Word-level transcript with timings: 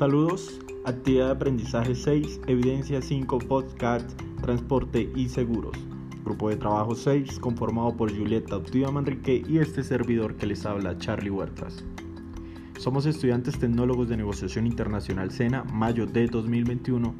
Saludos, 0.00 0.58
actividad 0.86 1.26
de 1.26 1.32
aprendizaje 1.32 1.94
6, 1.94 2.40
evidencia 2.46 3.02
5, 3.02 3.38
podcast, 3.40 4.10
transporte 4.40 5.12
y 5.14 5.28
seguros. 5.28 5.76
Grupo 6.24 6.48
de 6.48 6.56
trabajo 6.56 6.94
6 6.94 7.38
conformado 7.38 7.94
por 7.94 8.10
Julieta 8.10 8.56
Optiva 8.56 8.90
Manrique 8.90 9.42
y 9.46 9.58
este 9.58 9.84
servidor 9.84 10.36
que 10.36 10.46
les 10.46 10.64
habla, 10.64 10.96
Charlie 10.96 11.28
Huertas. 11.28 11.84
Somos 12.78 13.04
estudiantes 13.04 13.58
tecnólogos 13.58 14.08
de 14.08 14.16
negociación 14.16 14.66
internacional 14.66 15.32
SENA, 15.32 15.64
mayo 15.64 16.06
de 16.06 16.28
2021. 16.28 17.14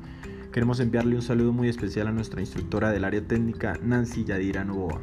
Queremos 0.50 0.80
enviarle 0.80 1.16
un 1.16 1.22
saludo 1.22 1.52
muy 1.52 1.68
especial 1.68 2.06
a 2.06 2.12
nuestra 2.12 2.40
instructora 2.40 2.92
del 2.92 3.04
área 3.04 3.20
técnica, 3.20 3.78
Nancy 3.82 4.24
Yadira 4.24 4.64
Novoa. 4.64 5.02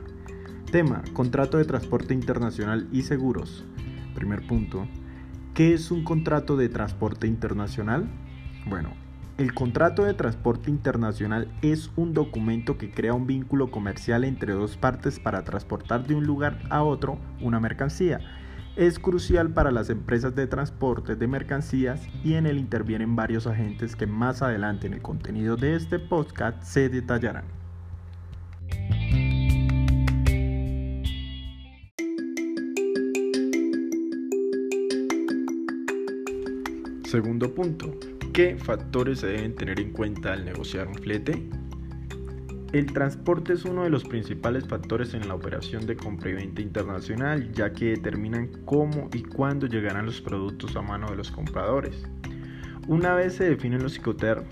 Tema, 0.72 1.04
contrato 1.14 1.60
de 1.60 1.66
transporte 1.66 2.16
internacional 2.16 2.88
y 2.92 3.04
seguros. 3.04 3.66
Primer 4.16 4.48
punto, 4.48 4.88
¿qué 5.58 5.74
es 5.74 5.90
un 5.90 6.04
contrato 6.04 6.56
de 6.56 6.70
transporte 6.70 7.26
internacional? 7.26 8.08
Bueno, 8.68 8.92
el 9.40 9.56
contrato 9.56 10.04
de 10.04 10.14
transporte 10.14 10.70
internacional 10.70 11.52
es 11.64 11.90
un 11.96 12.14
documento 12.14 12.78
que 12.78 12.92
crea 12.92 13.16
un 13.16 13.26
vínculo 13.26 13.72
comercial 13.72 14.24
entre 14.24 14.54
dos 14.54 14.78
partes 14.78 15.20
para 15.20 15.44
transportar 15.44 16.06
de 16.06 16.14
un 16.14 16.28
lugar 16.28 16.60
a 16.70 16.84
otro 16.84 17.18
una 17.42 17.60
mercancía. 17.60 18.20
Es 18.76 19.00
crucial 19.00 19.50
para 19.50 19.72
las 19.72 19.90
empresas 19.90 20.36
de 20.36 20.46
transporte 20.46 21.16
de 21.16 21.26
mercancías 21.26 22.08
y 22.24 22.36
en 22.36 22.46
él 22.46 22.60
intervienen 22.60 23.16
varios 23.16 23.48
agentes 23.48 23.96
que 23.96 24.06
más 24.06 24.44
adelante 24.44 24.86
en 24.86 24.94
el 24.94 25.02
contenido 25.02 25.58
de 25.58 25.76
este 25.76 25.98
podcast 25.98 26.62
se 26.62 26.88
detallarán. 26.88 27.57
Segundo 37.08 37.56
punto, 37.56 37.98
¿qué 38.34 38.58
factores 38.58 39.20
se 39.20 39.28
deben 39.28 39.56
tener 39.56 39.80
en 39.80 39.94
cuenta 39.94 40.34
al 40.34 40.44
negociar 40.44 40.90
un 40.90 40.96
flete? 40.96 41.42
El 42.74 42.92
transporte 42.92 43.54
es 43.54 43.64
uno 43.64 43.86
de 43.86 43.90
los 43.90 44.04
principales 44.04 44.68
factores 44.68 45.14
en 45.14 45.26
la 45.26 45.36
operación 45.36 45.86
de 45.86 45.96
compra 45.96 46.32
y 46.32 46.34
venta 46.34 46.62
internacional, 46.62 47.50
ya 47.54 47.72
que 47.72 47.92
determinan 47.92 48.50
cómo 48.66 49.10
y 49.14 49.24
cuándo 49.24 49.68
llegarán 49.68 50.06
los 50.06 50.20
productos 50.20 50.76
a 50.76 50.82
mano 50.82 51.10
de 51.10 51.16
los 51.16 51.32
compradores. 51.32 51.96
Una 52.90 53.16
vez 53.16 53.36
se 53.36 53.52
definen 53.52 53.84
los 53.84 53.94
psicoterms, 53.94 54.50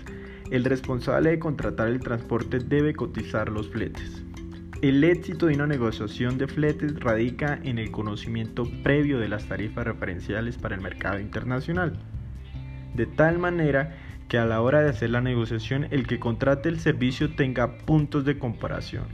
el 0.50 0.64
responsable 0.64 1.32
de 1.32 1.38
contratar 1.38 1.88
el 1.88 2.00
transporte 2.00 2.60
debe 2.60 2.94
cotizar 2.94 3.50
los 3.50 3.68
fletes. 3.68 4.22
El 4.80 5.04
éxito 5.04 5.44
de 5.44 5.56
una 5.56 5.66
negociación 5.66 6.38
de 6.38 6.48
fletes 6.48 6.98
radica 7.00 7.60
en 7.64 7.78
el 7.78 7.90
conocimiento 7.90 8.64
previo 8.82 9.18
de 9.18 9.28
las 9.28 9.46
tarifas 9.46 9.84
referenciales 9.84 10.56
para 10.56 10.74
el 10.74 10.80
mercado 10.80 11.20
internacional 11.20 12.00
de 12.96 13.06
tal 13.06 13.38
manera 13.38 13.94
que 14.28 14.38
a 14.38 14.46
la 14.46 14.60
hora 14.60 14.82
de 14.82 14.90
hacer 14.90 15.10
la 15.10 15.20
negociación 15.20 15.86
el 15.90 16.06
que 16.06 16.18
contrate 16.18 16.68
el 16.68 16.80
servicio 16.80 17.34
tenga 17.36 17.78
puntos 17.78 18.24
de 18.24 18.38
comparación. 18.38 19.04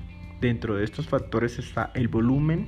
Dentro 0.40 0.76
de 0.76 0.84
estos 0.84 1.06
factores 1.06 1.58
está 1.58 1.90
el 1.94 2.08
volumen, 2.08 2.66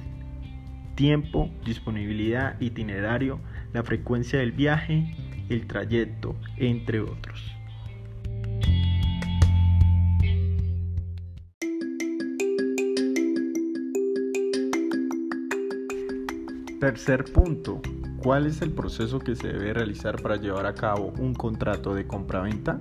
tiempo, 0.94 1.50
disponibilidad, 1.64 2.60
itinerario, 2.60 3.40
la 3.72 3.82
frecuencia 3.82 4.38
del 4.38 4.52
viaje, 4.52 5.14
el 5.48 5.66
trayecto, 5.66 6.36
entre 6.56 7.00
otros. 7.00 7.50
Tercer 16.80 17.24
punto, 17.24 17.80
¿Cuál 18.24 18.46
es 18.46 18.62
el 18.62 18.72
proceso 18.72 19.18
que 19.18 19.36
se 19.36 19.48
debe 19.48 19.74
realizar 19.74 20.22
para 20.22 20.36
llevar 20.36 20.64
a 20.64 20.74
cabo 20.74 21.12
un 21.18 21.34
contrato 21.34 21.94
de 21.94 22.06
compra-venta? 22.06 22.80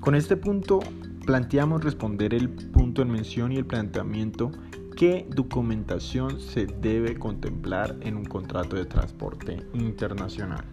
Con 0.00 0.14
este 0.14 0.38
punto 0.38 0.80
planteamos 1.26 1.84
responder 1.84 2.32
el 2.32 2.48
punto 2.48 3.02
en 3.02 3.10
mención 3.10 3.52
y 3.52 3.56
el 3.56 3.66
planteamiento 3.66 4.50
qué 4.96 5.26
documentación 5.28 6.40
se 6.40 6.64
debe 6.64 7.18
contemplar 7.18 7.98
en 8.00 8.16
un 8.16 8.24
contrato 8.24 8.76
de 8.76 8.86
transporte 8.86 9.58
internacional. 9.74 10.64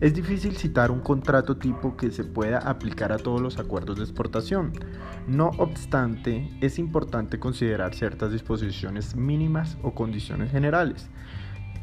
Es 0.00 0.14
difícil 0.14 0.56
citar 0.56 0.92
un 0.92 1.00
contrato 1.00 1.56
tipo 1.56 1.96
que 1.96 2.12
se 2.12 2.22
pueda 2.22 2.58
aplicar 2.58 3.10
a 3.10 3.16
todos 3.16 3.40
los 3.40 3.58
acuerdos 3.58 3.96
de 3.96 4.04
exportación. 4.04 4.72
No 5.26 5.50
obstante, 5.58 6.48
es 6.60 6.78
importante 6.78 7.40
considerar 7.40 7.96
ciertas 7.96 8.30
disposiciones 8.30 9.16
mínimas 9.16 9.76
o 9.82 9.94
condiciones 9.94 10.52
generales 10.52 11.10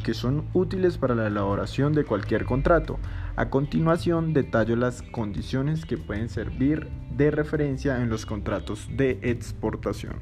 que 0.04 0.14
son 0.14 0.46
útiles 0.54 0.98
para 0.98 1.16
la 1.16 1.28
elaboración 1.28 1.94
de 1.94 2.06
cualquier 2.06 2.46
contrato. 2.46 3.00
A 3.36 3.50
continuación, 3.50 4.34
detallo 4.34 4.76
las 4.76 5.02
condiciones 5.02 5.86
que 5.86 5.98
pueden 5.98 6.30
servir 6.30 6.90
de 7.16 7.32
referencia 7.32 8.02
en 8.02 8.10
los 8.10 8.26
contratos 8.26 8.88
de 8.96 9.20
exportación. 9.24 10.20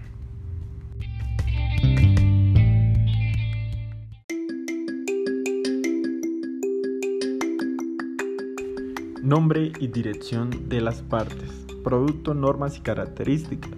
Nombre 9.36 9.72
y 9.80 9.88
dirección 9.88 10.70
de 10.70 10.80
las 10.80 11.02
partes. 11.02 11.50
Producto, 11.84 12.36
normas 12.36 12.78
y 12.78 12.82
características. 12.82 13.72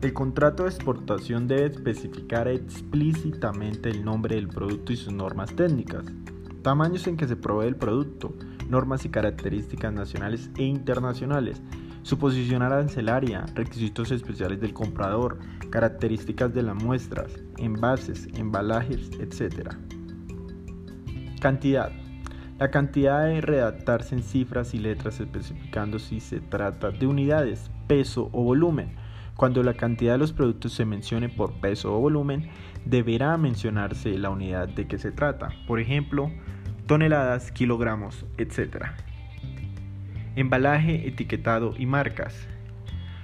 El 0.00 0.12
contrato 0.12 0.62
de 0.62 0.68
exportación 0.68 1.48
debe 1.48 1.66
especificar 1.66 2.46
explícitamente 2.46 3.90
el 3.90 4.04
nombre 4.04 4.36
del 4.36 4.46
producto 4.46 4.92
y 4.92 4.96
sus 4.96 5.12
normas 5.12 5.52
técnicas, 5.56 6.04
tamaños 6.62 7.08
en 7.08 7.16
que 7.16 7.26
se 7.26 7.34
provee 7.34 7.66
el 7.66 7.74
producto, 7.74 8.36
normas 8.68 9.04
y 9.04 9.08
características 9.08 9.92
nacionales 9.92 10.48
e 10.58 10.62
internacionales, 10.62 11.60
su 12.02 12.16
posición 12.16 12.62
arancelaria, 12.62 13.46
requisitos 13.56 14.12
especiales 14.12 14.60
del 14.60 14.74
comprador, 14.74 15.40
características 15.70 16.54
de 16.54 16.62
las 16.62 16.80
muestras, 16.80 17.32
envases, 17.58 18.28
embalajes, 18.36 19.10
etc. 19.18 19.70
Cantidad. 21.40 22.03
La 22.58 22.70
cantidad 22.70 23.26
debe 23.26 23.40
redactarse 23.40 24.14
en 24.14 24.22
cifras 24.22 24.74
y 24.74 24.78
letras 24.78 25.18
especificando 25.18 25.98
si 25.98 26.20
se 26.20 26.38
trata 26.40 26.92
de 26.92 27.08
unidades, 27.08 27.68
peso 27.88 28.28
o 28.32 28.44
volumen. 28.44 28.94
Cuando 29.36 29.64
la 29.64 29.74
cantidad 29.74 30.12
de 30.12 30.18
los 30.18 30.32
productos 30.32 30.72
se 30.72 30.84
mencione 30.84 31.28
por 31.28 31.54
peso 31.54 31.92
o 31.92 31.98
volumen, 31.98 32.48
deberá 32.84 33.36
mencionarse 33.36 34.16
la 34.18 34.30
unidad 34.30 34.68
de 34.68 34.86
que 34.86 34.98
se 34.98 35.10
trata, 35.10 35.48
por 35.66 35.80
ejemplo, 35.80 36.30
toneladas, 36.86 37.50
kilogramos, 37.50 38.24
etc. 38.38 38.86
Embalaje, 40.36 41.08
etiquetado 41.08 41.74
y 41.76 41.86
marcas. 41.86 42.46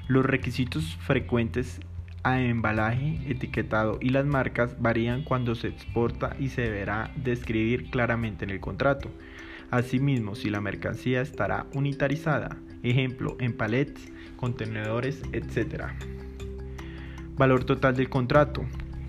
Los 0.08 0.26
requisitos 0.26 0.97
frecuentes 0.97 1.80
a 2.22 2.41
embalaje, 2.41 3.20
etiquetado 3.28 3.98
y 4.00 4.10
las 4.10 4.26
marcas 4.26 4.76
varían 4.81 5.22
cuando 5.22 5.54
se 5.54 5.69
exporta 5.69 6.36
y 6.38 6.48
se 6.48 6.62
deberá 6.62 7.12
describir 7.16 7.91
claramente 7.91 8.44
en 8.44 8.50
el 8.50 8.60
contrato. 8.60 9.10
Asimismo, 9.70 10.34
si 10.34 10.50
la 10.50 10.60
mercancía 10.60 11.20
estará 11.20 11.66
unitarizada, 11.75 12.56
ejemplo, 12.82 13.36
en 13.38 13.56
palets, 13.56 14.10
contenedores, 14.36 15.22
etc. 15.32 15.84
Valor 17.36 17.64
total 17.64 17.97
del 17.97 18.09
contrato. 18.09 18.64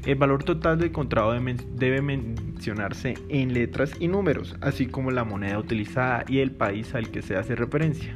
El 0.06 0.16
valor 0.16 0.44
total 0.44 0.80
del 0.80 0.92
contrato 0.92 1.34
debe 1.76 2.02
mencionarse 2.02 3.16
en 3.30 3.54
letras 3.54 3.94
y 4.00 4.08
números, 4.08 4.56
así 4.62 4.88
como 4.88 5.12
la 5.12 5.24
moneda 5.24 5.60
utilizada 5.60 6.26
y 6.28 6.40
el 6.40 6.52
país 6.52 6.96
al 6.96 7.10
que 7.12 7.22
se 7.22 7.36
hace 7.36 7.56
referencia. 7.56 8.16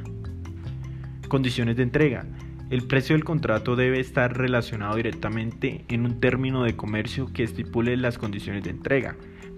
Condiciones 1.28 1.76
de 1.76 1.84
entrega. 1.84 2.26
El 2.72 2.88
precio 2.88 3.16
del 3.16 3.24
contrato 3.24 3.76
debe 3.76 4.00
estar 4.00 4.36
relacionado 4.36 4.96
directamente 4.96 5.86
en 5.88 6.04
un 6.04 6.20
término 6.20 6.64
de 6.64 6.76
comercio 6.76 7.32
que 7.32 7.44
estipule 7.44 7.96
las 7.96 8.18
condiciones 8.18 8.64
de 8.64 8.72
entrega, 8.72 9.16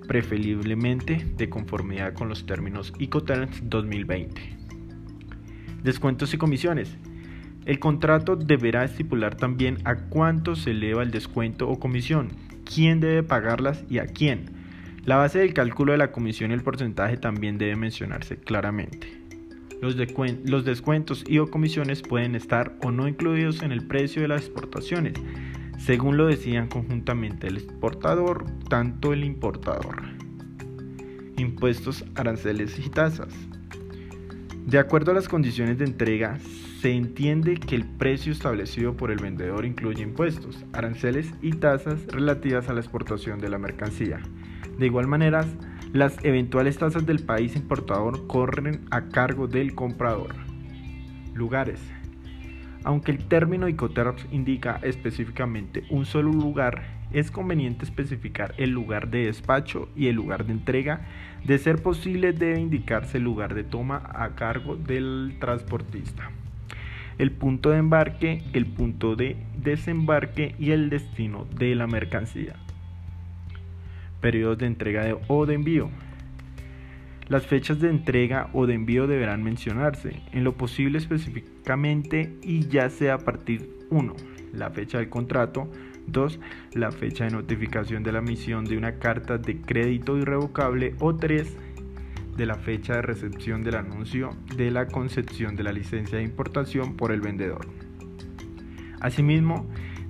preferiblemente 0.09 1.25
de 1.37 1.49
conformidad 1.49 2.13
con 2.13 2.27
los 2.27 2.45
términos 2.45 2.93
Icoterms 2.99 3.61
2020. 3.69 4.57
Descuentos 5.83 6.33
y 6.33 6.37
comisiones. 6.37 6.97
El 7.65 7.79
contrato 7.79 8.35
deberá 8.35 8.83
estipular 8.83 9.35
también 9.35 9.77
a 9.85 9.95
cuánto 9.95 10.57
se 10.57 10.71
eleva 10.71 11.01
el 11.01 11.11
descuento 11.11 11.69
o 11.69 11.79
comisión, 11.79 12.33
quién 12.65 12.99
debe 12.99 13.23
pagarlas 13.23 13.85
y 13.89 13.99
a 13.99 14.07
quién. 14.07 14.51
La 15.05 15.15
base 15.15 15.39
del 15.39 15.53
cálculo 15.53 15.93
de 15.93 15.97
la 15.97 16.11
comisión 16.11 16.51
y 16.51 16.55
el 16.55 16.61
porcentaje 16.61 17.15
también 17.15 17.57
debe 17.57 17.77
mencionarse 17.77 18.35
claramente. 18.35 19.16
Los, 19.81 19.95
descuentos 20.65 21.23
y 21.27 21.37
o 21.37 21.49
comisiones 21.49 22.01
pueden 22.01 22.35
estar 22.35 22.75
o 22.83 22.91
no 22.91 23.07
incluidos 23.07 23.61
en 23.61 23.71
el 23.71 23.85
precio 23.85 24.21
de 24.23 24.27
las 24.27 24.41
exportaciones, 24.41 25.13
según 25.77 26.17
lo 26.17 26.25
decían 26.25 26.67
conjuntamente 26.67 27.47
el 27.47 27.57
exportador, 27.57 28.45
tanto 28.69 29.13
el 29.13 29.23
importador. 29.23 30.01
Impuestos, 31.37 32.03
aranceles 32.15 32.79
y 32.79 32.89
tasas. 32.89 33.33
De 34.65 34.79
acuerdo 34.79 35.11
a 35.11 35.13
las 35.13 35.29
condiciones 35.29 35.77
de 35.77 35.85
entrega, 35.85 36.39
se 36.81 36.91
entiende 36.91 37.55
que 37.55 37.75
el 37.75 37.85
precio 37.85 38.31
establecido 38.31 38.97
por 38.97 39.11
el 39.11 39.19
vendedor 39.19 39.65
incluye 39.65 40.03
impuestos, 40.03 40.65
aranceles 40.73 41.31
y 41.41 41.51
tasas 41.51 42.05
relativas 42.07 42.67
a 42.67 42.73
la 42.73 42.81
exportación 42.81 43.39
de 43.39 43.49
la 43.49 43.57
mercancía. 43.59 44.19
De 44.77 44.85
igual 44.87 45.07
manera, 45.07 45.45
Las 45.93 46.23
eventuales 46.25 46.77
tasas 46.77 47.05
del 47.05 47.19
país 47.19 47.55
importador 47.55 48.27
corren 48.27 48.81
a 48.91 49.07
cargo 49.07 49.47
del 49.47 49.73
comprador. 49.73 50.35
Lugares. 51.33 51.79
Aunque 52.83 53.11
el 53.11 53.25
término 53.25 53.69
Icoterms 53.69 54.27
indica 54.31 54.81
específicamente 54.83 55.85
un 55.89 56.05
solo 56.05 56.33
lugar, 56.33 56.83
es 57.13 57.31
conveniente 57.31 57.85
especificar 57.85 58.53
el 58.57 58.71
lugar 58.71 59.09
de 59.09 59.27
despacho 59.27 59.87
y 59.95 60.07
el 60.07 60.17
lugar 60.17 60.45
de 60.45 60.53
entrega. 60.53 61.07
De 61.45 61.57
ser 61.57 61.81
posible, 61.81 62.33
debe 62.33 62.59
indicarse 62.59 63.17
el 63.17 63.23
lugar 63.23 63.55
de 63.55 63.63
toma 63.63 64.11
a 64.13 64.35
cargo 64.35 64.75
del 64.75 65.37
transportista, 65.39 66.31
el 67.17 67.31
punto 67.31 67.69
de 67.69 67.77
embarque, 67.77 68.43
el 68.51 68.65
punto 68.65 69.15
de 69.15 69.37
desembarque 69.63 70.53
y 70.59 70.71
el 70.71 70.89
destino 70.89 71.47
de 71.57 71.75
la 71.75 71.87
mercancía 71.87 72.57
periodos 74.21 74.57
de 74.57 74.65
entrega 74.67 75.17
o 75.27 75.45
de 75.45 75.53
envío. 75.53 75.89
Las 77.27 77.45
fechas 77.45 77.79
de 77.81 77.89
entrega 77.89 78.49
o 78.53 78.67
de 78.67 78.73
envío 78.73 79.05
deberán 79.05 79.43
mencionarse, 79.43 80.21
en 80.31 80.45
lo 80.45 80.55
posible 80.55 80.97
específicamente 80.97 82.37
y 82.41 82.67
ya 82.67 82.89
sea 82.89 83.15
a 83.15 83.19
partir 83.19 83.69
1. 83.89 84.15
La 84.53 84.69
fecha 84.69 84.99
del 84.99 85.09
contrato, 85.09 85.69
2. 86.07 86.39
La 86.73 86.91
fecha 86.91 87.25
de 87.25 87.31
notificación 87.31 88.03
de 88.03 88.13
la 88.13 88.19
emisión 88.19 88.63
de 88.63 88.77
una 88.77 88.93
carta 88.93 89.37
de 89.37 89.59
crédito 89.59 90.17
irrevocable 90.17 90.95
o 90.99 91.15
3. 91.15 91.57
De 92.37 92.45
la 92.45 92.55
fecha 92.55 92.93
de 92.95 93.01
recepción 93.01 93.63
del 93.63 93.75
anuncio 93.75 94.29
de 94.55 94.71
la 94.71 94.87
concepción 94.87 95.55
de 95.57 95.63
la 95.63 95.73
licencia 95.73 96.19
de 96.19 96.23
importación 96.23 96.95
por 96.95 97.11
el 97.11 97.19
vendedor. 97.19 97.67
Asimismo, 99.01 99.67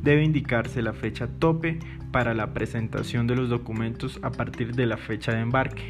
debe 0.08 0.24
indicarse 0.24 0.82
la 0.82 0.94
fecha 0.94 1.28
tope 1.28 1.80
para 2.14 2.34
la 2.34 2.54
presentación 2.54 3.28
de 3.28 3.36
los 3.36 3.50
documentos 3.50 4.22
a 4.24 4.32
partir 4.32 4.74
de 4.74 4.86
la 4.86 4.96
fecha 4.96 5.34
de 5.34 5.42
embarque. 5.42 5.84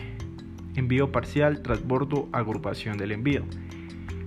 Envío 0.76 1.12
parcial, 1.12 1.62
transbordo, 1.62 2.28
agrupación 2.32 2.98
del 2.98 3.12
envío. 3.12 3.44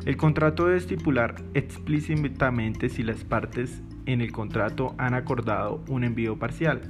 El 0.07 0.17
contrato 0.17 0.67
debe 0.67 0.79
estipular 0.79 1.35
explícitamente 1.55 2.89
si 2.89 3.03
las 3.03 3.25
partes 3.25 3.83
en 4.07 4.21
el 4.21 4.31
contrato 4.31 4.95
han 4.97 5.15
acordado 5.15 5.83
un 5.89 6.05
envío 6.05 6.39
parcial 6.39 6.83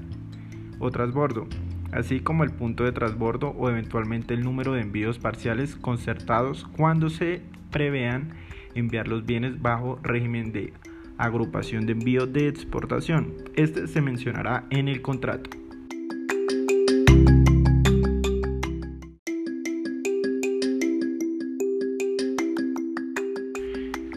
o 0.78 0.90
transbordo, 0.90 1.46
así 1.92 2.20
como 2.20 2.44
el 2.44 2.50
punto 2.50 2.84
de 2.84 2.92
transbordo 2.92 3.48
o 3.48 3.70
eventualmente 3.70 4.34
el 4.34 4.44
número 4.44 4.74
de 4.74 4.82
envíos 4.82 5.18
parciales 5.18 5.74
concertados 5.74 6.66
cuando 6.76 7.08
se 7.08 7.40
prevean 7.70 8.34
enviar 8.74 9.08
los 9.08 9.24
bienes 9.24 9.62
bajo 9.62 9.98
régimen 10.02 10.52
de 10.52 10.74
agrupación 11.20 11.86
de 11.86 11.92
envío 11.92 12.26
de 12.26 12.48
exportación. 12.48 13.34
Este 13.54 13.86
se 13.86 14.00
mencionará 14.00 14.66
en 14.70 14.88
el 14.88 15.02
contrato. 15.02 15.50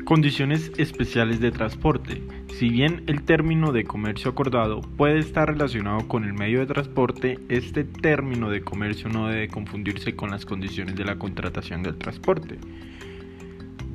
Condiciones 0.05 0.71
especiales 0.77 1.39
de 1.39 1.51
transporte. 1.51 2.21
Si 2.59 2.69
bien 2.69 3.03
el 3.07 3.23
término 3.23 3.71
de 3.71 3.83
comercio 3.83 4.31
acordado 4.31 4.81
puede 4.81 5.19
estar 5.19 5.47
relacionado 5.47 6.07
con 6.07 6.23
el 6.23 6.33
medio 6.33 6.59
de 6.59 6.67
transporte, 6.67 7.39
este 7.49 7.83
término 7.83 8.49
de 8.49 8.61
comercio 8.61 9.09
no 9.09 9.27
debe 9.27 9.47
confundirse 9.47 10.15
con 10.15 10.29
las 10.29 10.45
condiciones 10.45 10.95
de 10.95 11.05
la 11.05 11.17
contratación 11.17 11.83
del 11.83 11.97
transporte 11.97 12.59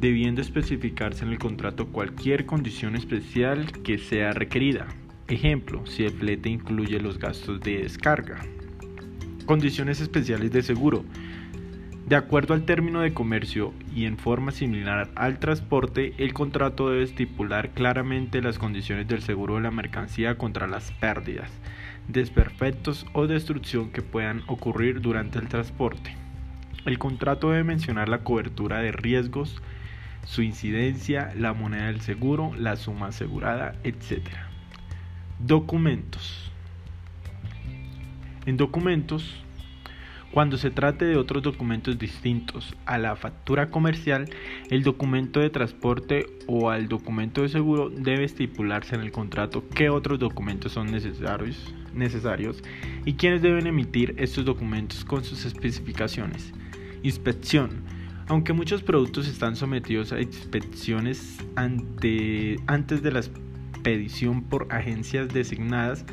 debiendo 0.00 0.40
especificarse 0.40 1.24
en 1.24 1.32
el 1.32 1.38
contrato 1.38 1.88
cualquier 1.88 2.46
condición 2.46 2.94
especial 2.94 3.72
que 3.82 3.98
sea 3.98 4.32
requerida. 4.32 4.86
Ejemplo, 5.26 5.84
si 5.86 6.04
el 6.04 6.12
flete 6.12 6.48
incluye 6.48 7.00
los 7.00 7.18
gastos 7.18 7.60
de 7.60 7.82
descarga. 7.82 8.38
Condiciones 9.44 10.00
especiales 10.00 10.52
de 10.52 10.62
seguro. 10.62 11.04
De 12.06 12.16
acuerdo 12.16 12.54
al 12.54 12.64
término 12.64 13.00
de 13.00 13.12
comercio 13.12 13.74
y 13.94 14.06
en 14.06 14.16
forma 14.16 14.50
similar 14.50 15.10
al 15.14 15.38
transporte, 15.38 16.14
el 16.16 16.32
contrato 16.32 16.88
debe 16.88 17.02
estipular 17.02 17.70
claramente 17.70 18.40
las 18.40 18.58
condiciones 18.58 19.08
del 19.08 19.20
seguro 19.20 19.56
de 19.56 19.62
la 19.62 19.70
mercancía 19.70 20.38
contra 20.38 20.66
las 20.66 20.90
pérdidas, 20.92 21.50
desperfectos 22.06 23.04
o 23.12 23.26
destrucción 23.26 23.90
que 23.90 24.00
puedan 24.00 24.42
ocurrir 24.46 25.02
durante 25.02 25.38
el 25.38 25.48
transporte. 25.48 26.16
El 26.86 26.98
contrato 26.98 27.50
debe 27.50 27.64
mencionar 27.64 28.08
la 28.08 28.20
cobertura 28.20 28.78
de 28.78 28.92
riesgos 28.92 29.60
su 30.24 30.42
incidencia, 30.42 31.32
la 31.36 31.52
moneda 31.52 31.86
del 31.86 32.00
seguro, 32.00 32.52
la 32.56 32.76
suma 32.76 33.08
asegurada, 33.08 33.74
etc. 33.84 34.28
Documentos. 35.38 36.50
En 38.46 38.56
documentos, 38.56 39.34
cuando 40.32 40.58
se 40.58 40.70
trate 40.70 41.06
de 41.06 41.16
otros 41.16 41.42
documentos 41.42 41.98
distintos 41.98 42.76
a 42.84 42.98
la 42.98 43.16
factura 43.16 43.70
comercial, 43.70 44.28
el 44.70 44.82
documento 44.82 45.40
de 45.40 45.50
transporte 45.50 46.26
o 46.46 46.70
al 46.70 46.88
documento 46.88 47.42
de 47.42 47.48
seguro 47.48 47.88
debe 47.88 48.24
estipularse 48.24 48.94
en 48.94 49.00
el 49.00 49.10
contrato 49.10 49.64
qué 49.74 49.88
otros 49.88 50.18
documentos 50.18 50.72
son 50.72 50.92
necesarios, 50.92 52.62
y 53.06 53.14
quiénes 53.14 53.42
deben 53.42 53.66
emitir 53.66 54.14
estos 54.18 54.44
documentos 54.44 55.04
con 55.04 55.24
sus 55.24 55.46
especificaciones. 55.46 56.52
Inspección 57.02 57.82
aunque 58.28 58.52
muchos 58.52 58.82
productos 58.82 59.26
están 59.26 59.56
sometidos 59.56 60.12
a 60.12 60.20
inspecciones 60.20 61.38
antes 61.56 63.02
de 63.02 63.10
la 63.10 63.20
expedición 63.20 64.42
por 64.42 64.66
agencias 64.70 65.28
designadas, 65.28 66.04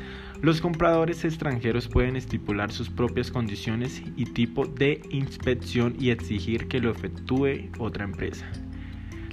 los 0.42 0.60
compradores 0.60 1.24
extranjeros 1.24 1.88
pueden 1.88 2.16
estipular 2.16 2.72
sus 2.72 2.88
propias 2.88 3.30
condiciones 3.30 4.02
y 4.16 4.24
tipo 4.24 4.66
de 4.66 5.00
inspección 5.10 5.94
y 5.98 6.10
exigir 6.10 6.68
que 6.68 6.80
lo 6.80 6.90
efectúe 6.90 7.70
otra 7.78 8.04
empresa. 8.04 8.46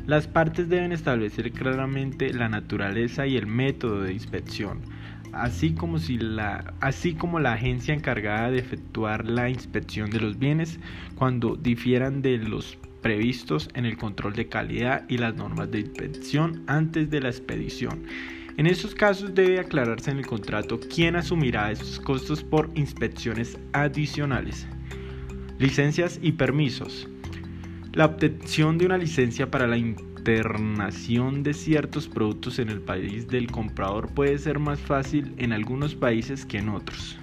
Las 0.05 0.27
partes 0.27 0.67
deben 0.67 0.91
establecer 0.91 1.51
claramente 1.51 2.33
la 2.33 2.49
naturaleza 2.49 3.25
y 3.25 3.37
el 3.37 3.47
método 3.47 4.01
de 4.01 4.13
inspección, 4.13 4.81
así 5.33 5.73
como, 5.73 5.99
si 5.99 6.17
la, 6.17 6.73
así 6.79 7.13
como 7.13 7.39
la 7.39 7.53
agencia 7.53 7.93
encargada 7.93 8.51
de 8.51 8.59
efectuar 8.59 9.25
la 9.25 9.49
inspección 9.49 10.09
de 10.09 10.19
los 10.19 10.37
bienes 10.39 10.79
cuando 11.15 11.55
difieran 11.55 12.21
de 12.21 12.37
los 12.37 12.77
previstos 13.01 13.69
en 13.73 13.85
el 13.85 13.97
control 13.97 14.33
de 14.33 14.47
calidad 14.47 15.05
y 15.09 15.17
las 15.17 15.35
normas 15.35 15.69
de 15.71 15.81
inspección 15.81 16.63
antes 16.67 17.09
de 17.09 17.21
la 17.21 17.29
expedición. 17.29 18.03
En 18.55 18.67
estos 18.67 18.93
casos 18.93 19.33
debe 19.33 19.59
aclararse 19.59 20.11
en 20.11 20.19
el 20.19 20.27
contrato 20.27 20.79
quién 20.79 21.15
asumirá 21.15 21.71
esos 21.71 21.99
costos 21.99 22.43
por 22.43 22.69
inspecciones 22.75 23.57
adicionales. 23.73 24.67
Licencias 25.57 26.19
y 26.21 26.33
permisos. 26.33 27.07
La 27.93 28.05
obtención 28.05 28.79
de 28.79 28.87
una 28.87 28.97
licencia 28.97 29.51
para 29.51 29.67
la 29.67 29.77
internación 29.77 31.43
de 31.43 31.53
ciertos 31.53 32.07
productos 32.07 32.57
en 32.57 32.69
el 32.69 32.81
país 32.81 33.27
del 33.27 33.51
comprador 33.51 34.09
puede 34.09 34.39
ser 34.39 34.57
más 34.57 34.79
fácil 34.79 35.35
en 35.37 35.53
algunos 35.53 35.93
países 35.93 36.43
que 36.43 36.57
en 36.57 36.69
otros, 36.69 37.19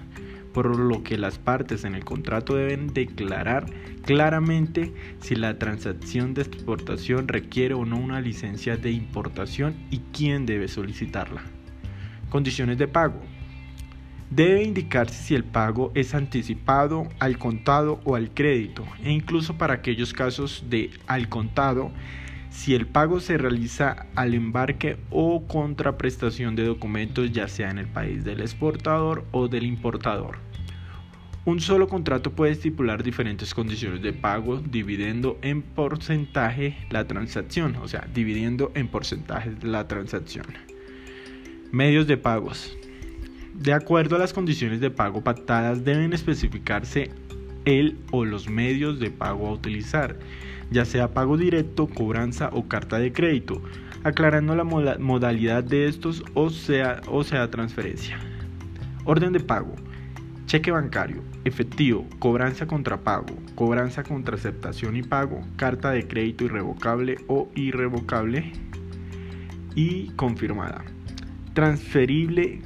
por 0.53 0.73
lo 0.79 1.03
que 1.03 1.17
las 1.17 1.37
partes 1.37 1.83
en 1.83 1.93
el 1.93 2.05
contrato 2.05 2.55
deben 2.55 2.87
declarar 2.87 3.65
claramente 4.05 4.93
si 5.19 5.35
la 5.35 5.59
transacción 5.59 6.33
de 6.33 6.43
exportación 6.43 7.27
requiere 7.27 7.73
o 7.73 7.83
no 7.83 7.97
una 7.97 8.21
licencia 8.21 8.77
de 8.77 8.91
importación 8.91 9.75
y 9.89 9.99
quién 10.13 10.45
debe 10.45 10.69
solicitarla. 10.69 11.41
Condiciones 12.29 12.77
de 12.77 12.87
pago. 12.87 13.21
Debe 14.31 14.63
indicarse 14.63 15.21
si 15.21 15.35
el 15.35 15.43
pago 15.43 15.91
es 15.93 16.15
anticipado, 16.15 17.09
al 17.19 17.37
contado 17.37 17.99
o 18.05 18.15
al 18.15 18.33
crédito, 18.33 18.85
e 19.03 19.11
incluso 19.11 19.57
para 19.57 19.73
aquellos 19.73 20.13
casos 20.13 20.63
de 20.69 20.89
al 21.05 21.27
contado 21.27 21.91
si 22.49 22.73
el 22.73 22.87
pago 22.87 23.19
se 23.19 23.37
realiza 23.37 24.07
al 24.15 24.33
embarque 24.33 24.95
o 25.09 25.47
contraprestación 25.47 26.55
de 26.55 26.63
documentos 26.63 27.31
ya 27.33 27.49
sea 27.49 27.71
en 27.71 27.77
el 27.77 27.87
país 27.87 28.23
del 28.23 28.39
exportador 28.39 29.25
o 29.31 29.49
del 29.49 29.63
importador. 29.63 30.37
Un 31.43 31.59
solo 31.59 31.89
contrato 31.89 32.31
puede 32.31 32.53
estipular 32.53 33.03
diferentes 33.03 33.53
condiciones 33.53 34.01
de 34.01 34.13
pago 34.13 34.59
dividiendo 34.59 35.39
en 35.41 35.61
porcentaje 35.61 36.77
la 36.89 37.05
transacción, 37.05 37.75
o 37.77 37.87
sea, 37.89 38.07
dividiendo 38.13 38.71
en 38.75 38.87
porcentaje 38.87 39.51
la 39.61 39.89
transacción. 39.89 40.45
Medios 41.71 42.07
de 42.07 42.15
pagos. 42.15 42.77
De 43.53 43.73
acuerdo 43.73 44.15
a 44.15 44.19
las 44.19 44.33
condiciones 44.33 44.79
de 44.79 44.89
pago 44.89 45.23
pactadas 45.23 45.83
deben 45.83 46.13
especificarse 46.13 47.11
el 47.65 47.99
o 48.11 48.25
los 48.25 48.49
medios 48.49 48.99
de 48.99 49.11
pago 49.11 49.47
a 49.47 49.51
utilizar 49.51 50.17
ya 50.71 50.85
sea 50.85 51.13
pago 51.13 51.37
directo, 51.37 51.87
cobranza 51.87 52.49
o 52.53 52.67
carta 52.67 52.97
de 52.97 53.11
crédito, 53.11 53.61
aclarando 54.03 54.55
la 54.55 54.63
modalidad 54.63 55.63
de 55.63 55.87
estos 55.87 56.23
o 56.33 56.49
sea, 56.49 57.01
o 57.07 57.23
sea 57.23 57.51
transferencia. 57.51 58.17
Orden 59.03 59.33
de 59.33 59.41
pago. 59.41 59.75
Cheque 60.45 60.71
bancario, 60.71 61.21
efectivo, 61.45 62.07
cobranza 62.19 62.67
contra 62.67 63.01
pago, 63.01 63.37
cobranza 63.55 64.03
contra 64.03 64.35
aceptación 64.35 64.97
y 64.97 65.03
pago, 65.03 65.41
carta 65.55 65.91
de 65.91 66.07
crédito 66.07 66.43
irrevocable 66.43 67.17
o 67.27 67.49
irrevocable 67.55 68.51
y 69.75 70.07
confirmada. 70.11 70.83
Transferible 71.53 72.61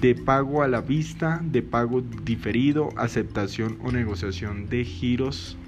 de 0.00 0.14
pago 0.14 0.62
a 0.62 0.68
la 0.68 0.80
vista, 0.80 1.40
de 1.42 1.60
pago 1.62 2.00
diferido, 2.00 2.90
aceptación 2.96 3.78
o 3.82 3.90
negociación 3.90 4.68
de 4.68 4.84
giros 4.84 5.58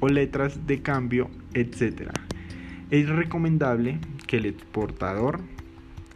o 0.00 0.08
letras 0.08 0.66
de 0.66 0.82
cambio, 0.82 1.30
etc. 1.54 2.10
Es 2.90 3.08
recomendable 3.08 3.98
que 4.26 4.36
el 4.38 4.46
exportador 4.46 5.40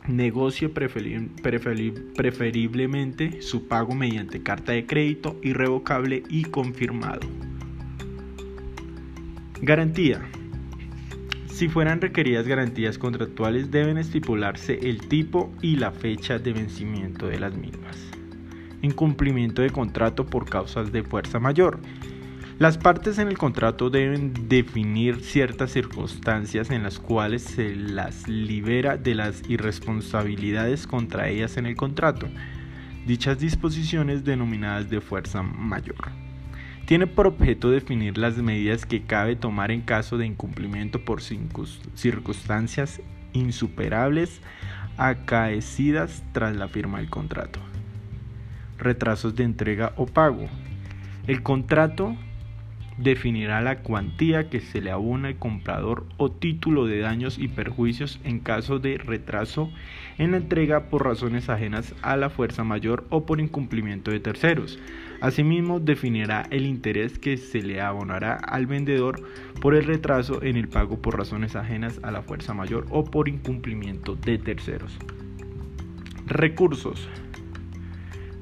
negocie 0.06 0.68
preferiblemente 0.68 3.40
su 3.42 3.68
pago 3.68 3.94
mediante 3.94 4.42
carta 4.42 4.72
de 4.72 4.86
crédito 4.86 5.38
irrevocable 5.42 6.24
y 6.28 6.44
confirmado. 6.44 7.28
Garantía. 9.62 10.20
Si 11.54 11.68
fueran 11.68 12.00
requeridas 12.00 12.48
garantías 12.48 12.98
contractuales 12.98 13.70
deben 13.70 13.96
estipularse 13.96 14.76
el 14.90 15.06
tipo 15.06 15.52
y 15.62 15.76
la 15.76 15.92
fecha 15.92 16.40
de 16.40 16.52
vencimiento 16.52 17.28
de 17.28 17.38
las 17.38 17.54
mismas. 17.54 17.96
Incumplimiento 18.82 19.62
de 19.62 19.70
contrato 19.70 20.26
por 20.26 20.50
causas 20.50 20.90
de 20.90 21.04
fuerza 21.04 21.38
mayor. 21.38 21.78
Las 22.58 22.76
partes 22.76 23.20
en 23.20 23.28
el 23.28 23.38
contrato 23.38 23.88
deben 23.88 24.48
definir 24.48 25.20
ciertas 25.20 25.70
circunstancias 25.70 26.70
en 26.70 26.82
las 26.82 26.98
cuales 26.98 27.42
se 27.44 27.76
las 27.76 28.26
libera 28.26 28.96
de 28.96 29.14
las 29.14 29.48
irresponsabilidades 29.48 30.88
contra 30.88 31.28
ellas 31.28 31.56
en 31.56 31.66
el 31.66 31.76
contrato. 31.76 32.26
Dichas 33.06 33.38
disposiciones 33.38 34.24
denominadas 34.24 34.90
de 34.90 35.00
fuerza 35.00 35.44
mayor 35.44 36.24
tiene 36.86 37.06
por 37.06 37.26
objeto 37.26 37.70
definir 37.70 38.18
las 38.18 38.36
medidas 38.36 38.84
que 38.84 39.02
cabe 39.02 39.36
tomar 39.36 39.70
en 39.70 39.80
caso 39.80 40.18
de 40.18 40.26
incumplimiento 40.26 41.04
por 41.04 41.22
circunstancias 41.22 43.00
insuperables 43.32 44.40
acaecidas 44.96 46.22
tras 46.32 46.54
la 46.56 46.68
firma 46.68 46.98
del 46.98 47.10
contrato. 47.10 47.60
Retrasos 48.78 49.34
de 49.34 49.44
entrega 49.44 49.92
o 49.96 50.06
pago. 50.06 50.46
El 51.26 51.42
contrato 51.42 52.16
definirá 52.98 53.60
la 53.60 53.78
cuantía 53.78 54.48
que 54.48 54.60
se 54.60 54.80
le 54.80 54.90
abona 54.90 55.28
al 55.28 55.36
comprador 55.36 56.06
o 56.16 56.30
título 56.30 56.86
de 56.86 57.00
daños 57.00 57.38
y 57.38 57.48
perjuicios 57.48 58.20
en 58.24 58.38
caso 58.38 58.78
de 58.78 58.98
retraso 58.98 59.70
en 60.18 60.30
la 60.30 60.36
entrega 60.36 60.84
por 60.90 61.04
razones 61.04 61.48
ajenas 61.48 61.94
a 62.02 62.16
la 62.16 62.30
fuerza 62.30 62.62
mayor 62.62 63.04
o 63.10 63.26
por 63.26 63.40
incumplimiento 63.40 64.10
de 64.10 64.20
terceros. 64.20 64.78
Asimismo, 65.24 65.80
definirá 65.80 66.46
el 66.50 66.66
interés 66.66 67.18
que 67.18 67.38
se 67.38 67.62
le 67.62 67.80
abonará 67.80 68.34
al 68.34 68.66
vendedor 68.66 69.26
por 69.58 69.74
el 69.74 69.86
retraso 69.86 70.42
en 70.42 70.58
el 70.58 70.68
pago 70.68 71.00
por 71.00 71.16
razones 71.16 71.56
ajenas 71.56 71.98
a 72.02 72.10
la 72.10 72.20
fuerza 72.20 72.52
mayor 72.52 72.84
o 72.90 73.06
por 73.06 73.30
incumplimiento 73.30 74.16
de 74.16 74.36
terceros. 74.36 74.98
Recursos. 76.26 77.08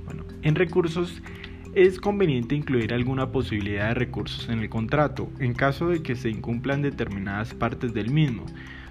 Bueno, 0.06 0.24
en 0.42 0.56
recursos 0.56 1.22
es 1.72 2.00
conveniente 2.00 2.56
incluir 2.56 2.92
alguna 2.92 3.30
posibilidad 3.30 3.86
de 3.86 3.94
recursos 3.94 4.48
en 4.48 4.58
el 4.58 4.68
contrato 4.68 5.30
en 5.38 5.54
caso 5.54 5.86
de 5.86 6.02
que 6.02 6.16
se 6.16 6.30
incumplan 6.30 6.82
determinadas 6.82 7.54
partes 7.54 7.94
del 7.94 8.10
mismo. 8.10 8.44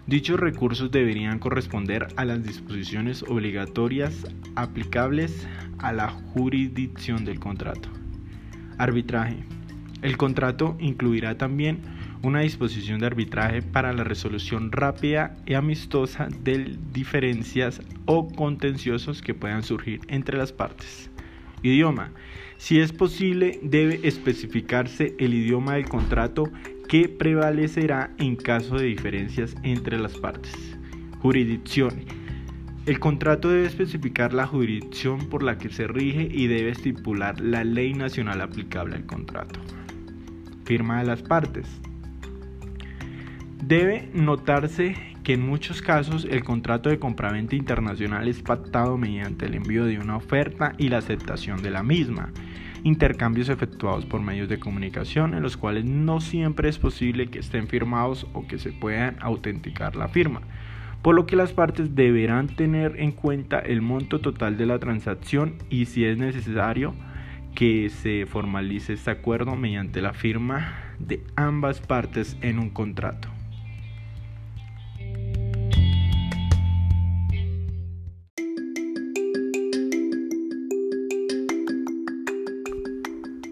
Dichos 0.07 0.39
recursos 0.39 0.89
deberían 0.91 1.37
corresponder 1.37 2.07
a 2.15 2.25
las 2.25 2.43
disposiciones 2.43 3.23
obligatorias 3.23 4.25
aplicables 4.55 5.47
a 5.77 5.93
la 5.93 6.09
jurisdicción 6.09 7.23
del 7.23 7.39
contrato. 7.39 7.87
Arbitraje. 8.79 9.37
El 10.01 10.17
contrato 10.17 10.75
incluirá 10.79 11.37
también 11.37 11.81
una 12.23 12.41
disposición 12.41 12.99
de 12.99 13.05
arbitraje 13.05 13.61
para 13.61 13.93
la 13.93 14.03
resolución 14.03 14.71
rápida 14.71 15.37
y 15.45 15.53
amistosa 15.53 16.27
de 16.43 16.77
diferencias 16.91 17.81
o 18.05 18.27
contenciosos 18.27 19.21
que 19.21 19.35
puedan 19.35 19.61
surgir 19.61 20.01
entre 20.07 20.37
las 20.37 20.51
partes. 20.51 21.11
Idioma. 21.61 22.11
Si 22.57 22.79
es 22.79 22.91
posible, 22.91 23.59
debe 23.63 23.99
especificarse 24.03 25.15
el 25.19 25.33
idioma 25.33 25.75
del 25.75 25.89
contrato 25.89 26.51
que 26.91 27.07
prevalecerá 27.07 28.11
en 28.17 28.35
caso 28.35 28.75
de 28.75 28.87
diferencias 28.87 29.55
entre 29.63 29.97
las 29.97 30.17
partes. 30.17 30.51
Jurisdicción. 31.21 31.93
El 32.85 32.99
contrato 32.99 33.47
debe 33.47 33.65
especificar 33.65 34.33
la 34.33 34.45
jurisdicción 34.45 35.29
por 35.29 35.41
la 35.41 35.57
que 35.57 35.69
se 35.69 35.87
rige 35.87 36.27
y 36.29 36.47
debe 36.47 36.69
estipular 36.69 37.39
la 37.39 37.63
ley 37.63 37.93
nacional 37.93 38.41
aplicable 38.41 38.97
al 38.97 39.05
contrato. 39.05 39.61
Firma 40.65 40.99
de 40.99 41.05
las 41.05 41.21
partes. 41.21 41.65
Debe 43.63 44.09
notarse 44.13 44.97
que 45.23 45.35
en 45.35 45.47
muchos 45.47 45.81
casos 45.81 46.27
el 46.29 46.43
contrato 46.43 46.89
de 46.89 46.99
compraventa 46.99 47.55
internacional 47.55 48.27
es 48.27 48.41
pactado 48.41 48.97
mediante 48.97 49.45
el 49.45 49.53
envío 49.53 49.85
de 49.85 49.97
una 49.97 50.17
oferta 50.17 50.73
y 50.77 50.89
la 50.89 50.97
aceptación 50.97 51.63
de 51.63 51.69
la 51.69 51.83
misma, 51.83 52.33
intercambios 52.83 53.49
efectuados 53.49 54.05
por 54.05 54.21
medios 54.21 54.49
de 54.49 54.59
comunicación 54.59 55.33
en 55.33 55.43
los 55.43 55.57
cuales 55.57 55.85
no 55.85 56.21
siempre 56.21 56.69
es 56.69 56.77
posible 56.77 57.27
que 57.27 57.39
estén 57.39 57.67
firmados 57.67 58.27
o 58.33 58.47
que 58.47 58.57
se 58.57 58.71
puedan 58.71 59.17
autenticar 59.21 59.95
la 59.95 60.07
firma, 60.07 60.41
por 61.01 61.15
lo 61.15 61.25
que 61.25 61.35
las 61.35 61.53
partes 61.53 61.95
deberán 61.95 62.47
tener 62.47 62.99
en 62.99 63.11
cuenta 63.11 63.59
el 63.59 63.81
monto 63.81 64.19
total 64.19 64.57
de 64.57 64.65
la 64.65 64.79
transacción 64.79 65.55
y 65.69 65.85
si 65.85 66.05
es 66.05 66.17
necesario 66.17 66.93
que 67.55 67.89
se 67.89 68.25
formalice 68.25 68.93
este 68.93 69.11
acuerdo 69.11 69.55
mediante 69.55 70.01
la 70.01 70.13
firma 70.13 70.75
de 70.99 71.23
ambas 71.35 71.81
partes 71.81 72.37
en 72.41 72.59
un 72.59 72.69
contrato. 72.69 73.40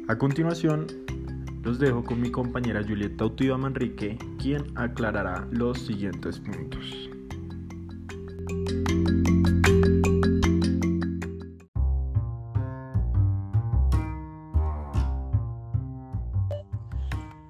A 0.10 0.18
continuación, 0.18 0.88
los 1.62 1.78
dejo 1.78 2.04
con 2.04 2.20
mi 2.20 2.32
compañera 2.32 2.82
Julieta 2.82 3.25
Utiva 3.25 3.60
Manrique, 3.60 4.18
quien 4.39 4.75
aclarará 4.75 5.48
los 5.51 5.82
siguientes 5.82 6.39
puntos. 6.39 7.12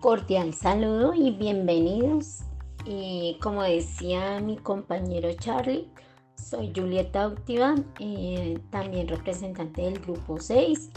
Cordial 0.02 0.54
saludo 0.54 1.14
y 1.14 1.32
bienvenidos. 1.32 2.42
Y 2.84 3.38
como 3.42 3.64
decía 3.64 4.42
mi 4.42 4.58
compañero 4.58 5.30
Charlie, 5.40 5.88
soy 6.36 6.74
Julieta 6.76 7.30
Utiva, 7.30 7.76
eh, 8.02 8.60
también 8.70 9.08
representante 9.08 9.84
del 9.84 10.00
grupo 10.00 10.38
6 10.38 10.90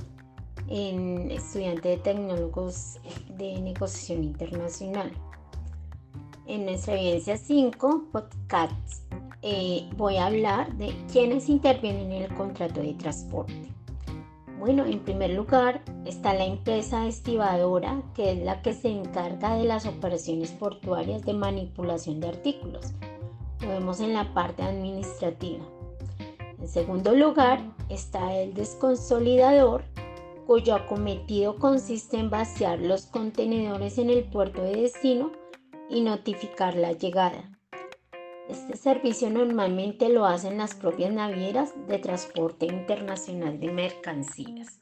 en 0.69 1.31
estudiante 1.31 1.91
de 1.91 1.97
tecnólogos 1.99 2.99
de 3.37 3.61
negociación 3.61 4.25
internacional. 4.25 5.13
En 6.47 6.65
nuestra 6.65 6.95
evidencia 6.95 7.37
5, 7.37 8.05
podcast, 8.13 9.03
eh, 9.43 9.89
voy 9.97 10.17
a 10.17 10.27
hablar 10.27 10.73
de 10.77 10.95
quiénes 11.11 11.49
intervienen 11.49 12.13
en 12.13 12.23
el 12.23 12.35
contrato 12.35 12.81
de 12.81 12.95
transporte. 12.95 13.73
Bueno, 14.59 14.85
en 14.85 15.01
primer 15.01 15.31
lugar 15.31 15.83
está 16.05 16.35
la 16.35 16.45
empresa 16.45 17.09
estibadora, 17.09 18.01
que 18.15 18.31
es 18.31 18.39
la 18.39 18.63
que 18.63 18.73
se 18.73 18.91
encarga 18.91 19.57
de 19.57 19.65
las 19.65 19.87
operaciones 19.87 20.53
portuarias 20.53 21.23
de 21.23 21.33
manipulación 21.33 22.21
de 22.21 22.29
artículos. 22.29 22.93
Lo 23.61 23.69
vemos 23.69 23.99
en 23.99 24.15
la 24.15 24.33
parte 24.33 24.63
administrativa. 24.63 25.65
En 26.61 26.69
segundo 26.69 27.13
lugar 27.13 27.61
está 27.89 28.37
el 28.37 28.55
desconsolidador, 28.55 29.83
cuyo 30.47 30.75
acometido 30.75 31.57
consiste 31.57 32.19
en 32.19 32.31
vaciar 32.31 32.81
los 32.81 33.07
contenedores 33.07 33.99
en 33.99 34.11
el 34.11 34.25
puerto 34.25 34.63
de 34.63 34.83
destino 34.83 35.33
y 35.89 36.03
notificar 36.03 36.75
la 36.75 36.93
llegada. 36.93 37.51
Este 38.49 38.77
servicio 38.77 39.31
normalmente 39.31 40.09
lo 40.09 40.27
hacen 40.27 40.59
las 40.59 40.75
propias 40.75 41.13
navieras 41.13 41.73
de 41.89 41.99
transporte 41.99 42.67
internacional 42.67 43.61
de 43.61 43.71
mercancías. 43.73 44.81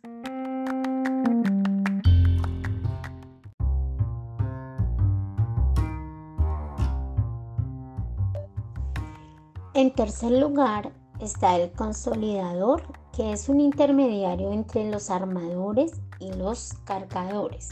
En 9.75 9.93
tercer 9.93 10.33
lugar 10.33 10.93
está 11.21 11.57
el 11.57 11.71
consolidador 11.73 13.00
que 13.21 13.35
es 13.35 13.51
un 13.51 13.61
intermediario 13.61 14.51
entre 14.51 14.91
los 14.91 15.11
armadores 15.11 15.93
y 16.21 16.33
los 16.33 16.73
cargadores. 16.85 17.69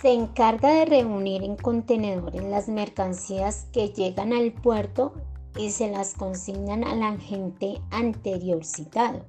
Se 0.00 0.12
encarga 0.12 0.70
de 0.72 0.84
reunir 0.84 1.42
en 1.42 1.56
contenedores 1.56 2.44
las 2.44 2.68
mercancías 2.68 3.66
que 3.72 3.88
llegan 3.88 4.32
al 4.32 4.52
puerto 4.52 5.12
y 5.58 5.70
se 5.70 5.90
las 5.90 6.14
consignan 6.14 6.84
al 6.84 7.02
agente 7.02 7.80
anterior 7.90 8.64
citado. 8.64 9.24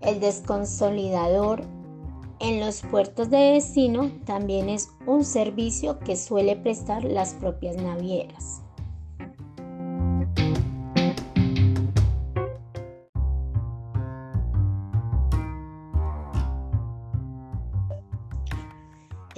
El 0.00 0.20
desconsolidador 0.20 1.64
en 2.38 2.60
los 2.60 2.82
puertos 2.82 3.28
de 3.28 3.54
destino 3.54 4.12
también 4.24 4.68
es 4.68 4.88
un 5.04 5.24
servicio 5.24 5.98
que 5.98 6.14
suele 6.14 6.54
prestar 6.54 7.02
las 7.02 7.34
propias 7.34 7.74
navieras. 7.74 8.61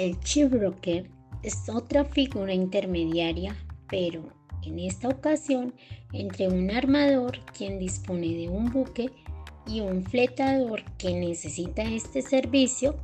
El 0.04 0.20
shipbroker 0.20 1.08
es 1.42 1.66
otra 1.66 2.04
figura 2.04 2.52
intermediaria, 2.52 3.56
pero 3.88 4.23
en 4.62 4.78
esta 4.78 5.08
ocasión 5.08 5.73
entre 6.12 6.46
un 6.46 6.70
armador 6.70 7.38
quien 7.56 7.78
dispone 7.78 8.34
de 8.34 8.50
un 8.50 8.70
buque 8.70 9.08
y 9.66 9.80
un 9.80 10.04
fletador 10.04 10.84
que 10.99 11.14
necesita 11.14 11.84
este 11.84 12.20
servicio, 12.20 12.96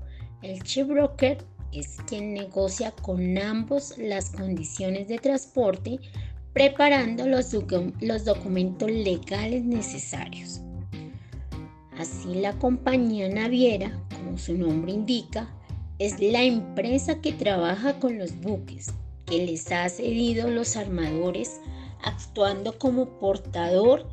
el 0.43 0.59
shipbroker 0.61 1.39
es 1.73 1.97
quien 2.07 2.35
negocia 2.35 2.91
con 2.91 3.39
ambos 3.39 3.97
las 3.97 4.29
condiciones 4.29 5.09
de 5.09 5.17
transporte, 5.17 6.01
preparando 6.53 7.27
los, 7.27 7.57
los 8.03 8.25
documentos 8.27 8.91
legales 8.91 9.65
necesarios. 9.65 10.61
Así 11.97 12.35
la 12.35 12.59
compañía 12.59 13.31
naviera, 13.31 13.99
como 14.15 14.37
su 14.37 14.55
nombre 14.55 14.93
indica, 14.93 15.49
es 16.01 16.19
la 16.19 16.43
empresa 16.43 17.21
que 17.21 17.31
trabaja 17.31 18.01
con 18.01 18.19
los 18.19 18.35
buques, 18.41 18.91
que 19.27 19.45
les 19.45 19.71
ha 19.71 19.87
cedido 19.91 20.49
los 20.49 20.75
armadores, 20.79 21.61
actuando 22.03 22.79
como 22.79 23.19
portador 23.19 24.07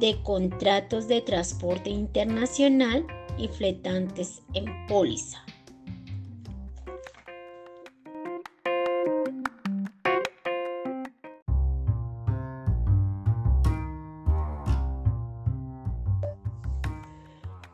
de 0.00 0.16
contratos 0.22 1.06
de 1.06 1.20
transporte 1.20 1.90
internacional 1.90 3.06
y 3.36 3.48
fletantes 3.48 4.40
en 4.54 4.64
póliza. 4.86 5.44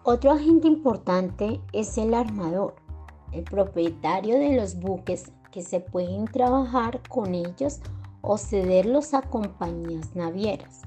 Otro 0.02 0.33
agente 0.33 0.66
importante 0.66 1.61
es 1.73 1.97
el 1.97 2.12
armador, 2.12 2.84
el 3.35 3.45
propietario 3.45 4.38
de 4.38 4.57
los 4.57 4.76
buques 4.76 5.33
que 5.50 5.62
se 5.62 5.81
pueden 5.81 6.25
trabajar 6.26 7.00
con 7.09 7.35
ellos 7.35 7.81
o 8.23 8.38
cederlos 8.38 9.12
a 9.12 9.23
compañías 9.23 10.14
navieras. 10.14 10.83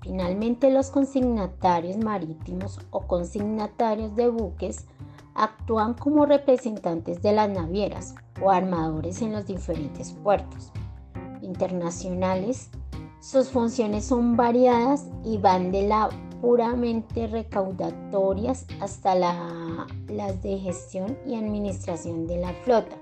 Finalmente, 0.00 0.70
los 0.70 0.90
consignatarios 0.90 1.96
marítimos 1.96 2.78
o 2.90 3.06
consignatarios 3.06 4.14
de 4.16 4.28
buques 4.28 4.86
actúan 5.34 5.94
como 5.94 6.26
representantes 6.26 7.22
de 7.22 7.32
las 7.32 7.48
navieras 7.50 8.14
o 8.42 8.50
armadores 8.50 9.22
en 9.22 9.32
los 9.32 9.46
diferentes 9.46 10.12
puertos 10.12 10.72
internacionales. 11.42 12.70
Sus 13.20 13.48
funciones 13.48 14.04
son 14.04 14.36
variadas 14.36 15.06
y 15.24 15.38
van 15.38 15.72
de 15.72 15.88
la 15.88 16.10
puramente 16.44 17.26
recaudatorias 17.26 18.66
hasta 18.78 19.14
las 19.14 20.42
de 20.42 20.58
gestión 20.58 21.16
y 21.26 21.36
administración 21.36 22.26
de 22.26 22.36
la 22.36 22.52
flota. 22.64 22.96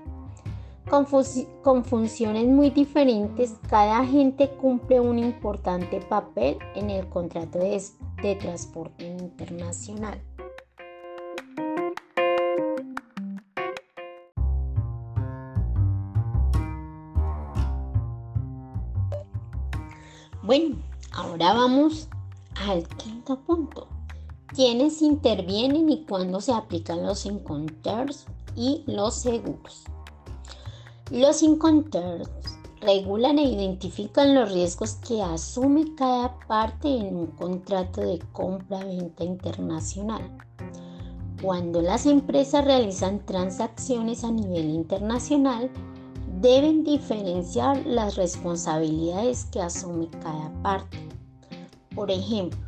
Con, 0.89 1.83
funciones 1.83 2.47
muy 2.47 2.69
diferentes, 2.69 3.55
cada 3.69 3.99
agente 3.99 4.49
cumple 4.61 5.01
un 5.01 5.19
importante 5.19 5.99
papel 5.99 6.57
en 6.75 6.89
el 6.89 7.09
contrato 7.09 7.59
de 7.59 8.35
transporte 8.35 9.07
internacional. 9.07 10.21
Bueno, 20.41 20.77
ahora 21.13 21.53
vamos 21.53 22.07
al 22.67 22.87
quinto 22.97 23.39
punto. 23.39 23.87
¿Quiénes 24.47 25.01
intervienen 25.01 25.89
y 25.89 26.05
cuándo 26.05 26.39
se 26.39 26.53
aplican 26.53 27.05
los 27.05 27.25
inconters 27.25 28.25
y 28.55 28.83
los 28.85 29.15
seguros? 29.15 29.83
Los 31.09 31.41
inconters 31.41 32.29
regulan 32.81 33.39
e 33.39 33.43
identifican 33.43 34.35
los 34.35 34.51
riesgos 34.51 34.95
que 34.95 35.21
asume 35.21 35.95
cada 35.95 36.37
parte 36.47 36.87
en 36.87 37.15
un 37.15 37.27
contrato 37.27 38.01
de 38.01 38.19
compra-venta 38.31 39.23
internacional. 39.23 40.21
Cuando 41.41 41.81
las 41.81 42.05
empresas 42.05 42.63
realizan 42.63 43.25
transacciones 43.25 44.23
a 44.23 44.31
nivel 44.31 44.69
internacional, 44.69 45.69
deben 46.39 46.83
diferenciar 46.83 47.85
las 47.85 48.15
responsabilidades 48.15 49.45
que 49.45 49.61
asume 49.61 50.09
cada 50.21 50.51
parte. 50.61 51.12
Por 51.95 52.09
ejemplo, 52.09 52.59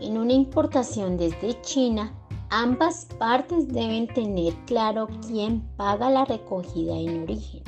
en 0.00 0.18
una 0.18 0.32
importación 0.32 1.16
desde 1.16 1.60
China, 1.62 2.12
ambas 2.50 3.06
partes 3.18 3.68
deben 3.68 4.06
tener 4.06 4.54
claro 4.66 5.08
quién 5.26 5.62
paga 5.76 6.10
la 6.10 6.24
recogida 6.24 6.96
en 6.96 7.22
origen, 7.22 7.62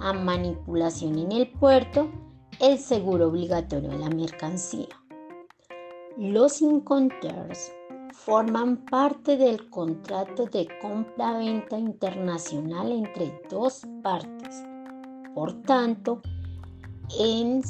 a 0.00 0.12
manipulación 0.12 1.18
en 1.18 1.32
el 1.32 1.50
puerto, 1.50 2.08
el 2.60 2.78
seguro 2.78 3.28
obligatorio 3.28 3.90
de 3.90 3.98
la 3.98 4.10
mercancía. 4.10 4.88
Los 6.18 6.60
inconters 6.60 7.72
forman 8.12 8.76
parte 8.84 9.36
del 9.36 9.70
contrato 9.70 10.44
de 10.44 10.68
compra-venta 10.80 11.78
internacional 11.78 12.92
entre 12.92 13.40
dos 13.50 13.82
partes. 14.02 14.62
Por 15.34 15.62
tanto, 15.62 16.20
en 17.18 17.62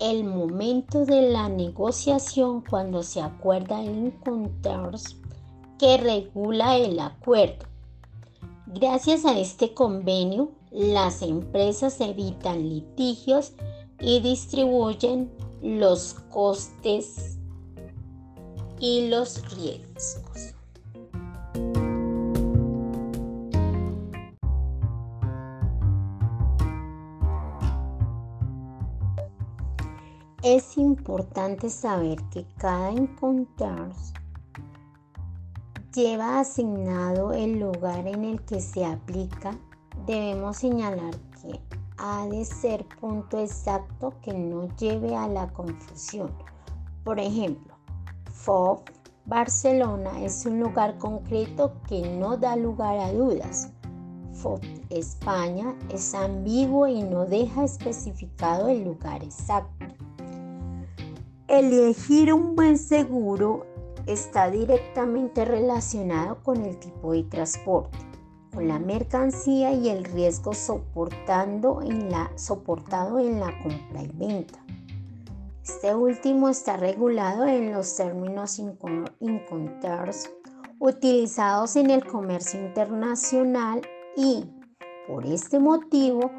el 0.00 0.24
momento 0.24 1.04
de 1.04 1.30
la 1.30 1.48
negociación 1.48 2.62
cuando 2.62 3.02
se 3.02 3.20
acuerda 3.20 3.82
el 3.82 4.06
Inconters 4.06 5.16
que 5.78 5.96
regula 5.96 6.76
el 6.76 6.98
acuerdo. 7.00 7.66
Gracias 8.66 9.24
a 9.24 9.38
este 9.38 9.74
convenio, 9.74 10.50
las 10.70 11.22
empresas 11.22 12.00
evitan 12.00 12.68
litigios 12.68 13.52
y 14.00 14.20
distribuyen 14.20 15.32
los 15.62 16.14
costes 16.30 17.38
y 18.78 19.08
los 19.08 19.42
riesgos. 19.56 20.57
Es 30.44 30.78
importante 30.78 31.68
saber 31.68 32.22
que 32.30 32.46
cada 32.58 32.90
encontrar 32.92 33.90
lleva 35.92 36.38
asignado 36.38 37.32
el 37.32 37.58
lugar 37.58 38.06
en 38.06 38.22
el 38.22 38.40
que 38.42 38.60
se 38.60 38.86
aplica. 38.86 39.58
Debemos 40.06 40.58
señalar 40.58 41.16
que 41.42 41.60
ha 41.96 42.24
de 42.28 42.44
ser 42.44 42.86
punto 43.00 43.40
exacto 43.40 44.14
que 44.22 44.32
no 44.32 44.68
lleve 44.76 45.16
a 45.16 45.26
la 45.26 45.52
confusión. 45.52 46.30
Por 47.02 47.18
ejemplo, 47.18 47.74
FOB 48.32 48.82
Barcelona 49.26 50.22
es 50.22 50.46
un 50.46 50.60
lugar 50.60 50.98
concreto 50.98 51.72
que 51.88 52.16
no 52.16 52.36
da 52.36 52.54
lugar 52.54 52.96
a 52.98 53.12
dudas. 53.12 53.72
FOB 54.34 54.60
España 54.90 55.74
es 55.90 56.14
ambiguo 56.14 56.86
y 56.86 57.02
no 57.02 57.26
deja 57.26 57.64
especificado 57.64 58.68
el 58.68 58.84
lugar 58.84 59.24
exacto. 59.24 59.97
Elegir 61.58 62.32
un 62.32 62.54
buen 62.54 62.78
seguro 62.78 63.66
está 64.06 64.48
directamente 64.48 65.44
relacionado 65.44 66.40
con 66.44 66.64
el 66.64 66.78
tipo 66.78 67.10
de 67.10 67.24
transporte, 67.24 67.98
con 68.54 68.68
la 68.68 68.78
mercancía 68.78 69.72
y 69.72 69.88
el 69.88 70.04
riesgo 70.04 70.54
soportado 70.54 71.80
en 71.82 72.10
la 72.10 72.30
compra 73.60 74.02
y 74.04 74.10
venta. 74.14 74.60
Este 75.64 75.96
último 75.96 76.48
está 76.48 76.76
regulado 76.76 77.44
en 77.44 77.72
los 77.72 77.96
términos 77.96 78.60
Inconters 79.18 80.30
utilizados 80.78 81.74
en 81.74 81.90
el 81.90 82.06
comercio 82.06 82.64
internacional 82.64 83.82
y, 84.16 84.44
por 85.08 85.26
este 85.26 85.58
motivo, 85.58 86.30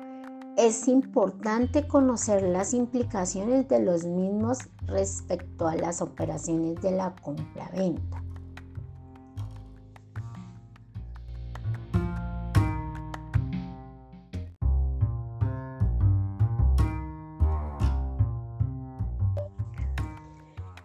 es 0.60 0.90
importante 0.90 1.88
conocer 1.88 2.44
las 2.44 2.74
implicaciones 2.74 3.70
de 3.70 3.80
los 3.80 4.04
mismos 4.04 4.58
respecto 4.88 5.70
a 5.70 5.76
las 5.78 6.02
operaciones 6.02 6.82
de 6.82 6.92
la 6.92 7.16
compra-venta. 7.22 8.22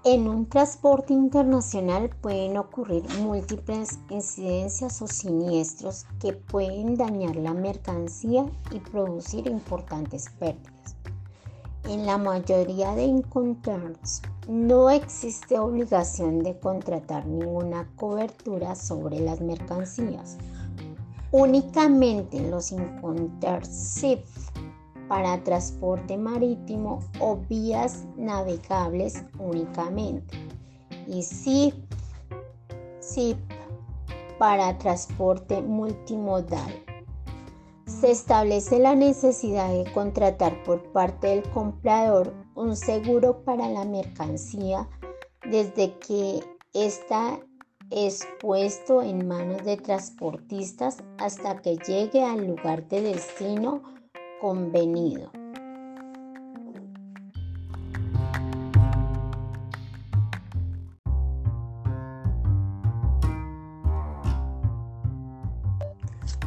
En 0.07 0.29
un 0.29 0.47
transporte 0.51 1.15
internacional 1.15 2.11
pueden 2.21 2.59
ocurrir 2.59 3.05
múltiples 3.21 3.99
incidencias 4.11 5.01
o 5.01 5.07
siniestros 5.07 6.05
que 6.21 6.35
pueden 6.35 6.95
dañar 6.95 7.37
la 7.37 7.55
mercancía 7.55 8.45
y 8.71 8.81
producir 8.81 9.47
importantes 9.47 10.27
pérdidas. 10.39 10.97
En 11.89 12.05
la 12.05 12.19
mayoría 12.19 12.95
de 12.95 13.05
Incoterms 13.05 14.21
no 14.47 14.91
existe 14.91 15.59
obligación 15.59 16.41
de 16.41 16.59
contratar 16.59 17.25
ninguna 17.25 17.91
cobertura 17.97 18.75
sobre 18.75 19.21
las 19.21 19.41
mercancías. 19.41 20.37
Únicamente 21.33 22.43
los 22.43 22.73
Incotership 22.73 24.23
para 25.09 25.43
transporte 25.45 26.17
marítimo 26.17 27.01
o 27.21 27.37
vías 27.37 28.05
navegables 28.17 29.23
únicamente. 29.39 30.37
Y 31.07 31.23
SIP, 31.23 31.75
SIP 33.01 33.39
para 34.39 34.77
transporte 34.79 35.61
multimodal. 35.63 36.85
Se 37.87 38.11
establece 38.11 38.79
la 38.79 38.95
necesidad 38.95 39.71
de 39.71 39.91
contratar 39.93 40.63
por 40.65 40.83
parte 40.93 41.29
del 41.29 41.43
comprador 41.51 42.35
un 42.55 42.77
seguro 42.77 43.45
para 43.45 43.69
la 43.69 43.85
mercancía 43.85 44.89
desde 45.47 45.99
que 45.99 46.43
ésta 46.73 47.39
es 47.91 48.27
puesto 48.41 49.03
en 49.03 49.29
manos 49.29 49.65
de 49.65 49.77
transportistas 49.77 50.99
hasta 51.19 51.61
que 51.61 51.77
llegue 51.77 52.25
al 52.25 52.47
lugar 52.47 52.89
de 52.89 53.03
destino 53.03 53.83
convenido. 54.45 55.31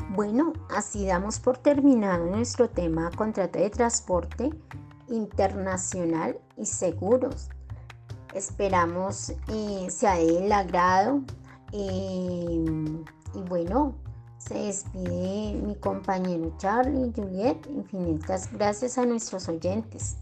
Bueno, 0.10 0.53
así 0.69 1.07
damos 1.07 1.39
por 1.39 1.57
terminado 1.57 2.27
nuestro 2.27 2.69
tema 2.69 3.10
contrato 3.15 3.57
de 3.57 3.71
transporte 3.71 4.51
internacional 5.07 6.38
y 6.55 6.67
seguros. 6.67 7.49
Esperamos 8.36 9.31
eh, 9.47 9.88
sea 9.89 10.17
del 10.17 10.51
agrado. 10.51 11.21
Eh, 11.71 12.63
y 13.33 13.41
bueno, 13.49 13.95
se 14.38 14.54
despide 14.54 15.54
mi 15.54 15.76
compañero 15.76 16.54
Charlie, 16.58 17.12
Juliet. 17.15 17.65
Infinitas 17.67 18.52
gracias 18.52 18.97
a 18.97 19.06
nuestros 19.06 19.47
oyentes. 19.50 20.17